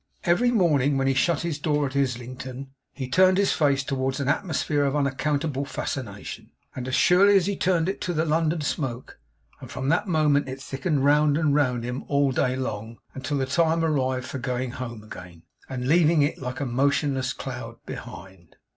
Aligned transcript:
Every 0.23 0.49
morning 0.49 0.97
when 0.97 1.05
he 1.05 1.13
shut 1.13 1.41
his 1.41 1.59
door 1.59 1.85
at 1.85 1.95
Islington, 1.95 2.71
he 2.91 3.07
turned 3.07 3.37
his 3.37 3.53
face 3.53 3.83
towards 3.83 4.19
an 4.19 4.27
atmosphere 4.29 4.83
of 4.83 4.95
unaccountable 4.95 5.63
fascination, 5.63 6.49
as 6.75 6.95
surely 6.95 7.37
as 7.37 7.45
he 7.45 7.55
turned 7.55 7.87
it 7.87 8.01
to 8.01 8.13
the 8.15 8.25
London 8.25 8.61
smoke; 8.61 9.19
and 9.59 9.69
from 9.69 9.89
that 9.89 10.07
moment 10.07 10.49
it 10.49 10.59
thickened 10.59 11.05
round 11.05 11.37
and 11.37 11.53
round 11.53 11.83
him 11.83 12.03
all 12.07 12.31
day 12.31 12.55
long, 12.55 12.97
until 13.13 13.37
the 13.37 13.45
time 13.45 13.85
arrived 13.85 14.25
for 14.25 14.39
going 14.39 14.71
home 14.71 15.03
again, 15.03 15.43
and 15.69 15.87
leaving 15.87 16.23
it, 16.23 16.39
like 16.39 16.59
a 16.59 16.65
motionless 16.65 17.31
cloud, 17.31 17.75
behind. 17.85 18.55